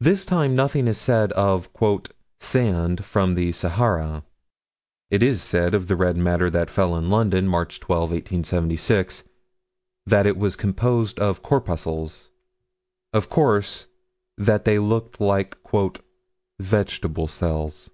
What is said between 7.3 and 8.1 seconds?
March 12,